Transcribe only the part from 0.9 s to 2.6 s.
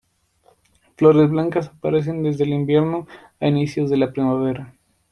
Flores blancas aparecen desde el